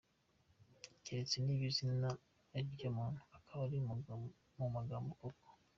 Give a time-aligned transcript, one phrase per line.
[1.03, 2.09] Keretse niba izina
[2.55, 3.79] ari ryo muntu ukaba uri
[4.71, 5.47] Magambo koko.